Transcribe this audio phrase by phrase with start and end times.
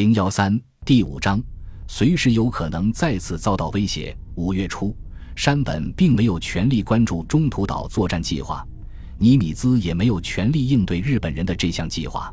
[0.00, 1.38] 零幺三第五章，
[1.86, 4.16] 随时有可能再次遭到威胁。
[4.34, 4.96] 五月初，
[5.36, 8.66] 山本并没有全力关注中途岛作战计划，
[9.18, 12.32] 尼米兹也没有全力应对日本人的这项计划。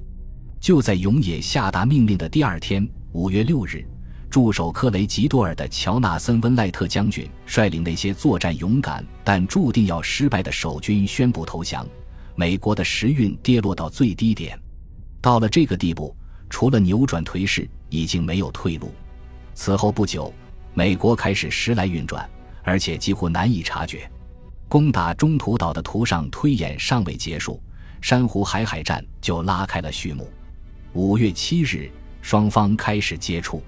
[0.61, 3.85] 就在永野下达命令的第二天，五月六日，
[4.29, 11.85] 驻守科雷吉多尔的乔纳森·温赖特将军率领那些作战勇敢但注定要失败的守军宣布投降。
[12.33, 14.57] 美国的时运跌落到最低点，
[15.19, 16.15] 到了这个地步。
[16.49, 18.93] 除了扭转颓势，已经没有退路。
[19.53, 20.33] 此后不久，
[20.73, 22.29] 美国开始时来运转，
[22.63, 24.09] 而且几乎难以察觉。
[24.67, 27.61] 攻打中途岛的图上推演尚未结束，
[28.01, 30.29] 珊瑚海海战就拉开了序幕。
[30.93, 31.89] 五月七日，
[32.21, 33.63] 双方开始接触。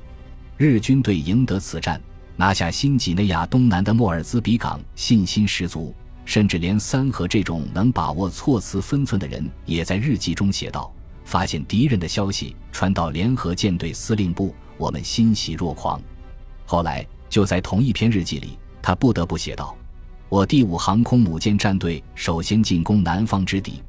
[0.57, 2.01] 日军队赢得此战，
[2.35, 5.95] 拿下新几内亚东南的莫尔兹比港，信心十足。
[6.25, 10.93] 甚至连三河这种能把握措辞分寸的人，也在日记中写道。
[11.29, 16.01] 发现敌人的消息传到联合舰队司令部，我们欣喜若狂。
[16.65, 19.77] 后来就在同一篇日记里，他不得不写道
[20.27, 23.79] ：“我第五航空母舰战队首先进攻南方之敌，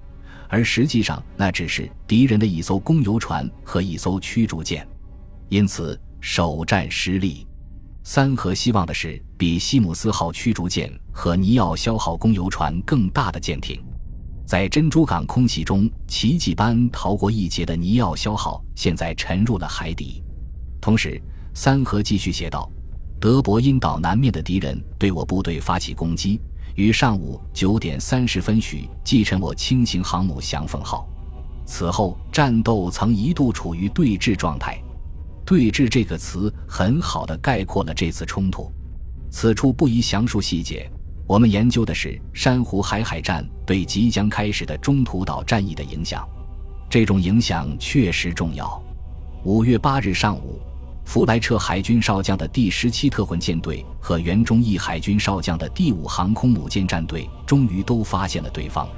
[0.49, 4.87] 而实际上那只是敌人的一艘公游船和一艘驱逐舰，
[5.49, 7.47] 因此首战失利。
[8.03, 13.83] 三河希望的是比西姆斯号驱逐舰和尼奥肖号攻游船更大的舰艇。”
[14.51, 20.25] 在珍珠港空袭中奇迹般逃过一劫的尼奥肖号，现在沉入了海底。
[20.81, 21.23] 同时，
[21.55, 22.69] 三河继续写道
[23.21, 26.41] ：“德伯因岛南面的敌人对我部队发起攻击，
[26.75, 31.09] 于上午九点三十分许击沉我轻型航母翔凤号。
[31.65, 34.77] 此后，战斗曾一度处于对峙状态。
[35.47, 38.69] 对峙这个词很好的概括了这次冲突。
[39.31, 40.91] 此处不宜详述细节。”
[41.31, 46.29] 我们研究的是珊瑚海海战对即将开始的中途岛战役的影响，
[46.89, 48.83] 这种影响确实重要。
[49.45, 50.61] 五月八日上午，
[51.05, 58.89] 弗莱彻海军少将的第十七特混舰队和原中义海军少将的第五航空母舰战队终于都发现了对方。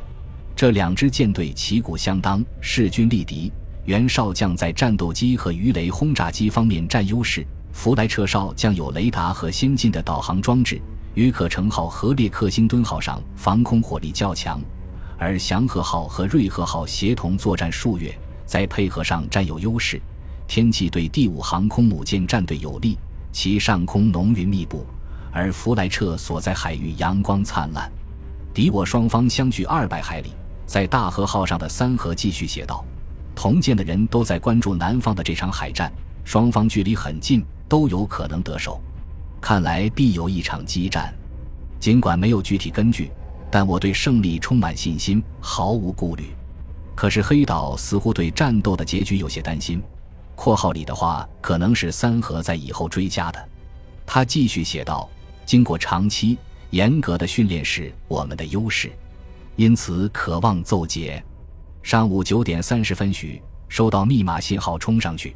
[0.56, 3.53] 这两支舰队旗鼓相当，势均力敌。
[3.85, 10.81] 袁少将在战斗机和鱼雷轰炸机方面占优势，弗莱彻少将有雷达和先进的导航装置。
[11.15, 14.61] 约克城号和列克星敦号上防空火力较强，
[15.19, 20.00] 而祥和号和瑞和号协同作战数月，在配合上占有优势。
[20.49, 22.99] 天气对第五航空母舰战队有利，
[23.31, 24.87] 其上空浓云密布，
[25.31, 27.91] 而弗莱彻所在海域阳光灿烂。
[28.55, 30.33] 敌我双方相距二百海里，
[30.67, 32.83] 在大和号上的三河继续写道
[33.37, 35.93] ：“同舰的人都在关注南方的这场海战，
[36.25, 38.81] 双方距离很近，都有可能得手。”
[39.43, 41.13] 看来必有一场激战，
[41.81, 43.11] 尽管没有具体根据，
[43.51, 46.31] 但我对胜利充满信心，毫无顾虑。
[46.95, 49.83] 可是黑岛似乎对战斗的结局有些担心。
[50.37, 53.49] 括号里的话可能是三河在以后追加的。
[54.07, 55.11] 他继续写道
[55.45, 56.39] ：“经过长期
[56.71, 58.93] 严格的训练是我们的优势，
[59.57, 61.23] 因此渴望奏捷。”
[61.83, 65.35] 上午九点三十分许，收到密码信号，冲上去。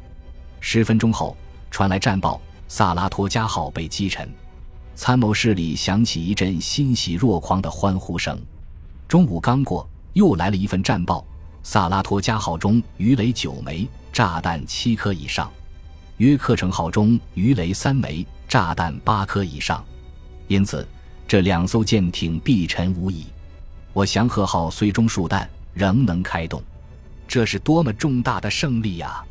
[0.61, 1.35] 十分钟后，
[1.69, 2.41] 传来战报。
[2.67, 4.29] 萨拉托加号被击沉，
[4.93, 8.37] 参谋室里响起一阵欣喜若狂的欢呼声。
[9.07, 11.25] 中午刚过，又来了一份战报：
[11.63, 15.49] 萨拉托加号中鱼雷九枚，炸弹七颗以上；
[16.17, 19.83] 约克城号中鱼雷三枚，炸弹八颗以上。
[20.49, 20.85] 因此，
[21.25, 23.25] 这两艘舰艇必沉无疑。
[23.93, 26.61] 我祥和号虽中数弹，仍能开动，
[27.29, 29.23] 这是多么重大的胜利呀！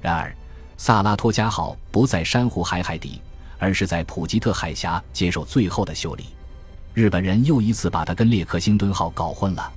[0.00, 0.36] 然而。
[0.84, 3.22] 萨拉托加号不在珊瑚海海底，
[3.56, 6.24] 而是在普吉特海峡接受最后的修理。
[6.92, 9.72] 日本人又一次把它跟列克星敦号搞混了。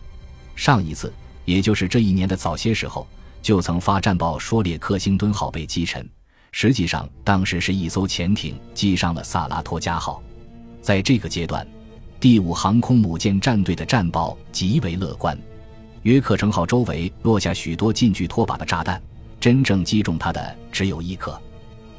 [0.56, 1.14] 上一次，
[1.46, 3.08] 也就是这一年的早些时候，
[3.40, 6.10] 就曾发战报说列克星敦号被击沉。
[6.52, 10.20] 实际上，当时是一艘潜艇击伤了萨拉托加号。
[10.82, 11.64] 在这个阶段，
[12.20, 15.38] 第五航空母舰战队的战报极为乐观。
[16.02, 19.00] 约克城号周围落下许多近距拖把的炸弹。
[19.46, 21.40] 真正击中他的只有一颗，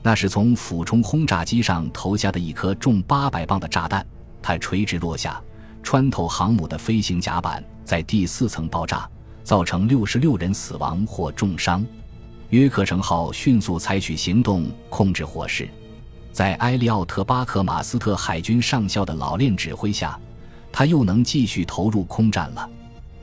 [0.02, 4.04] 那是从俯冲轰炸机上投下的一颗重八百磅的炸弹。
[4.42, 5.40] 它垂直落下，
[5.80, 9.08] 穿透航母的飞行甲板，在第四层爆炸，
[9.44, 11.86] 造成六十六人死亡或重伤。
[12.48, 15.68] 约克城号迅速采取行动控制火势，
[16.32, 20.18] 在埃利奥特·巴克马斯特海军上校的老练指挥下，
[20.72, 22.68] 他又能继续投入空战了。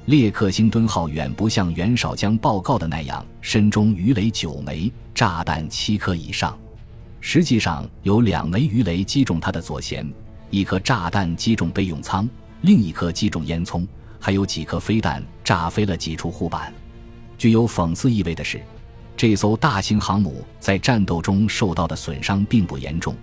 [0.06, 6.58] 列克星敦号远不像袁绍将报告的那样身中鱼雷九枚，炸弹七颗以上。
[7.22, 10.06] 实际上有两枚鱼雷击中他的左舷，
[10.50, 12.28] 一颗炸弹击中备用舱，
[12.64, 13.88] 另一颗击中烟囱，
[14.20, 16.74] 还有几颗飞弹炸飞了几处护板。
[17.38, 18.62] 具有讽刺意味的是，
[19.16, 23.16] 这艘大型航母在战斗中受到的损伤并不严重，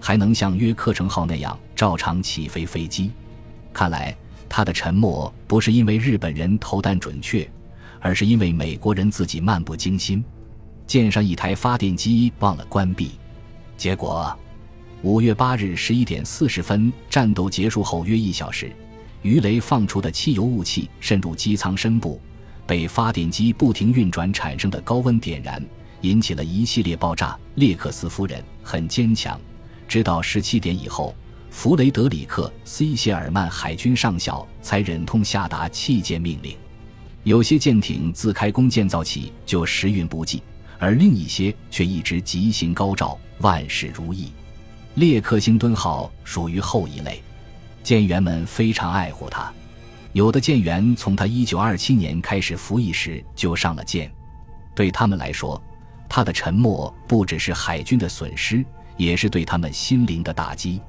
[0.00, 3.12] 还能像约克城号那样照常起飞飞机。
[3.72, 4.16] 看来，
[4.56, 7.44] 他的沉默不是因为日本人投弹准确，
[7.98, 10.24] 而是因为美国人自己漫不经心。
[10.86, 13.18] 舰上一台发电机忘了关闭，
[13.76, 14.32] 结果，
[15.02, 18.70] 五月八日十一点四十分，战斗结束后约一小时，
[19.22, 22.20] 鱼雷放出的汽油雾气渗入机舱深部，
[22.64, 25.60] 被发电机不停运转产生的高温点燃，
[26.02, 27.36] 引起了一系列爆炸。
[27.56, 29.36] 列克斯夫人很坚强，
[29.88, 31.12] 直到十七点以后，
[31.54, 36.54] 弗雷德里克 ·C· 谢尔曼海军上校才忍痛下达弃舰命令。
[37.22, 40.42] 有些舰艇自开工建造起就时运不济。
[40.80, 44.32] 而另一些却一直吉星高照，万事如意。
[44.96, 47.22] 列克星敦号属于后一类，
[47.84, 49.50] 舰员们非常爱护它。
[50.12, 54.10] 有的舰员从他1927年开始服役时就上了舰，
[54.74, 55.62] 对他们来说，
[56.08, 58.62] 他的沉没不只是海军的损失，
[58.96, 60.80] 也是对他们心灵的打击。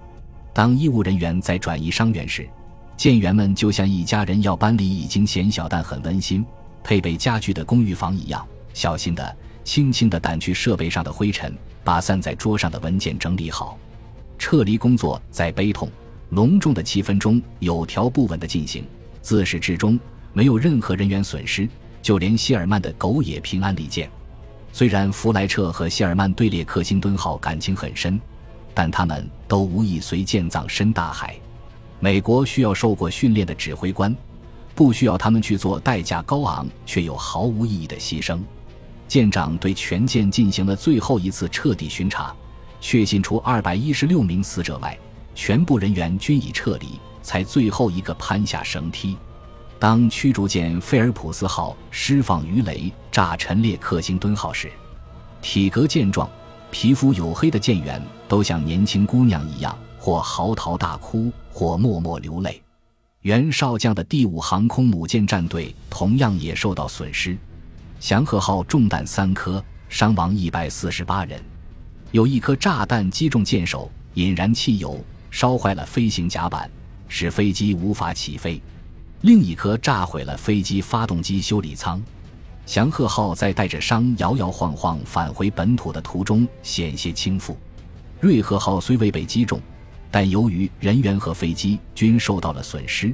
[0.55, 2.47] 当医务人员在转移伤员时，
[2.95, 6.45] 舰员们就像一家人要搬离已经狭小但很温馨、
[6.81, 9.35] 配备家具的公寓房一样，小心的。
[9.65, 11.53] 轻轻地掸去设备上的灰尘，
[11.83, 13.77] 把散在桌上的文件整理好。
[14.39, 15.89] 撤离工作在悲痛、
[16.29, 18.85] 隆重的气氛中有条不紊地进行，
[19.21, 19.99] 自始至终
[20.31, 21.67] 没有任何人员损失，
[22.01, 24.09] 就连谢尔曼的狗也平安离舰。
[24.71, 28.17] 虽然弗莱彻和谢尔曼对列克星敦号感情很深，
[28.75, 31.35] 但他们都无意随舰葬深大海。
[31.99, 34.15] 美国需要受过训练的指挥官，
[34.75, 38.39] 不需要他们去做代价高昂却又毫无意义的牺牲。
[39.07, 42.35] 舰长对全舰进行了最后一次彻底巡查，
[42.81, 44.97] 确信除二百一十六名死者外，
[45.33, 49.15] 全部人员均已撤离，才最后一个攀下绳梯。
[49.79, 54.71] 当驱逐舰菲尔普斯号释放鱼雷炸沉列克星敦号时，
[55.41, 56.29] 体格健壮、
[56.77, 62.61] 皮肤黝黑的舰员都像年轻姑娘一样，或嚎啕大哭，或默默流泪。
[63.21, 67.37] 袁少将的第五航空母舰战队同样也受到损失。
[68.01, 71.41] 祥和号中弹三颗，伤亡一百四十八人。
[72.11, 74.99] 有一颗炸弹击中舰首，引燃汽油，
[75.31, 76.69] 烧坏了飞行甲板，
[77.07, 78.59] 使飞机无法起飞；
[79.21, 82.03] 另一颗炸毁了飞机发动机修理舱。
[82.65, 87.55] 祥和号在带着伤摇摇晃晃返回本土的途中险些倾覆。
[88.19, 89.61] 瑞和号虽未被击中，
[90.09, 93.13] 但由于人员和飞机均受到了损失，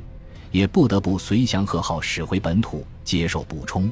[0.52, 3.92] 也不得不随祥和号驶回本土接受补充。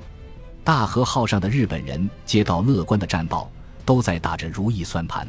[0.63, 3.49] 大和号上的日本人接到乐观的战报，
[3.85, 5.27] 都在打着如意算盘。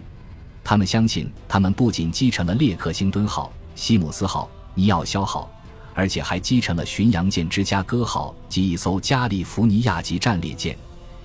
[0.62, 5.50] 他们相信，他们不仅击沉了列克星敦号、西姆斯号、尼奥肖号，
[5.94, 10.76] 而且还击沉了巡洋舰芝加哥号及一艘加利福尼亚级战列舰，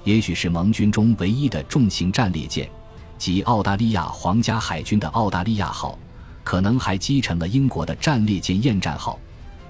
[0.04, 2.70] 也许是盟军中唯一的重型战列舰，
[3.18, 5.98] 及澳大利亚皇家海军的澳大利亚号，
[6.44, 9.20] 可能还击沉了英国的战列舰厌战号。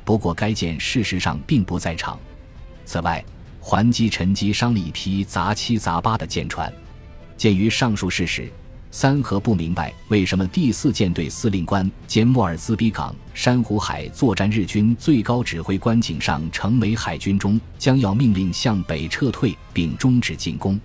[0.04, 2.20] 不过，该舰事实上并不在场。
[2.86, 3.24] 此外，
[3.60, 6.72] 还击沉击伤了一批杂七杂八的舰船。
[7.36, 8.52] 鉴于上述事实，
[8.98, 20.80] 三河不明白为什么第四舰队司令官兼莫尔兹比港珊瑚海作战日军最高指挥官井上成美海军中将要命令向北撤退并终止进攻。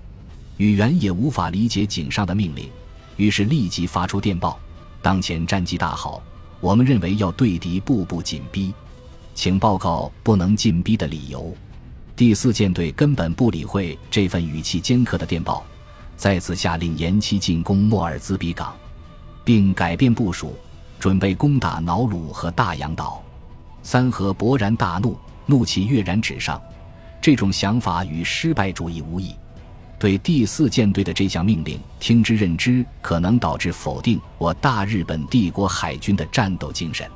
[0.56, 2.68] 宇垣也无法理解井上的命令，
[3.16, 4.58] 于是立即发出电报：
[5.00, 6.20] 当前战绩大好，
[6.60, 8.74] 我们认为要对敌步步紧逼，
[9.36, 11.56] 请报告不能进逼的理由。
[12.16, 15.64] 第四舰队根本不理会这份语气尖刻的电报，
[16.20, 18.76] 再次下令延期进攻莫尔兹比港，
[19.42, 20.54] 并改变部署，
[20.98, 23.22] 准备攻打瑙鲁和大洋岛。
[23.82, 26.60] 三河勃然大怒，怒气跃然纸上。
[27.22, 29.34] 这种想法与失败主义无异。
[29.98, 37.10] 对第四舰队的这项命令听之任之，可能导致否定我大日本帝国海军的战斗精神。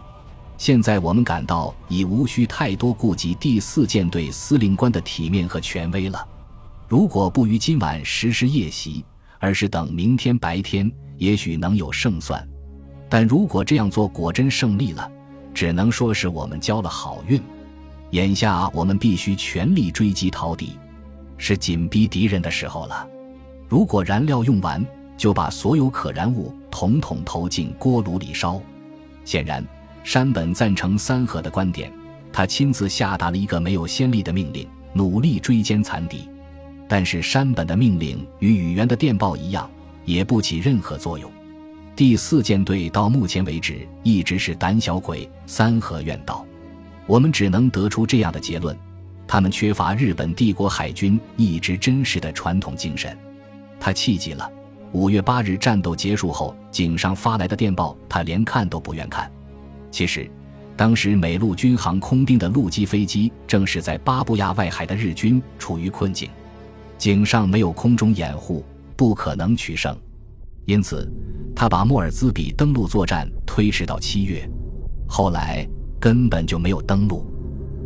[0.56, 6.26] 现在我们感到已无需太多顾及第四舰队司令官的体面和权威了。
[6.88, 9.04] 如果不于今晚实施夜袭，
[9.38, 12.46] 而是等明天白天，也许能有胜算。
[13.08, 15.10] 但如果这样做果真胜利了，
[15.52, 17.40] 只能说是我们交了好运。
[18.10, 20.78] 眼下我们必须全力追击逃敌，
[21.36, 23.06] 是紧逼敌人的时候了。
[23.68, 24.84] 如果燃料用完，
[25.16, 28.60] 就把所有可燃物统统投进锅炉里烧。
[29.24, 29.64] 显然。
[30.04, 31.90] 山本赞成三河的观点，
[32.30, 36.28] 他亲自下达了一个没有先例的命令，努力追歼残敌。
[36.88, 39.70] 但是山本的命令与宇垣的电报一样，
[40.04, 41.30] 也不起任何作用。
[41.96, 45.28] 第四舰队到目前为止一直是胆小鬼。
[45.46, 46.44] 三河怨道
[47.06, 48.76] ：“我们只能得出这样的结论：
[49.26, 53.16] 他们缺乏日本帝国海军一直真实的传统精神。
[53.78, 54.50] 他气急了。
[54.92, 59.30] 五月八日战斗结束后，井上发来的电报，他连看都不愿看。
[59.90, 60.30] 其实，
[60.76, 66.28] 当时美陆军航空兵的陆基飞机正是在巴布亚外海的日军处于困境，
[66.98, 68.64] 井上没有空中掩护，
[68.96, 69.96] 不可能取胜。
[70.64, 71.10] 因此，
[71.54, 74.48] 他把莫尔兹比登陆作战推迟到七月。
[75.06, 75.68] 后来
[76.00, 77.26] 根本就没有登陆。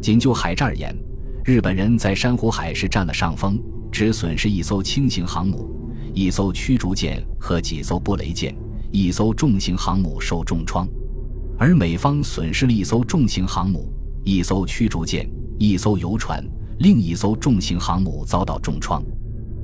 [0.01, 0.97] 仅就海战而言，
[1.45, 3.61] 日本人在珊瑚海是占了上风，
[3.91, 5.69] 只损失一艘轻型航母。
[6.15, 8.55] 一艘驱逐舰和几艘布雷舰，
[8.93, 10.89] 一艘重型航母受重创，
[11.59, 13.93] 而美方损失了一艘重型航母、
[14.25, 16.45] 一艘驱逐舰、一艘游船，
[16.79, 19.03] 另一艘重型航母遭到重创。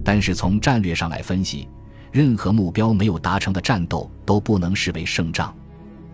[0.05, 1.69] 但是从战略上来分析，
[2.13, 5.55] 任何目标没有达成的战斗都不能视为胜仗。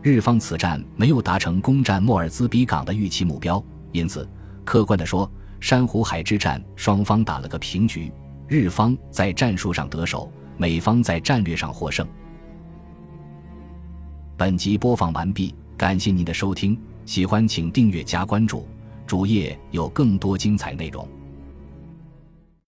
[0.03, 4.27] 日方此战没有达成攻占莫尔兹比港的预期目标，因此
[4.65, 8.11] 客观地说，珊瑚海之战双方打了个平局。
[8.47, 12.07] 日方在战术上得手，美方在战略上获胜。
[14.37, 18.67] 本集播放完毕，感谢您的收听，喜欢请订阅加关注，
[19.11, 21.05] 主页有更多精彩内容。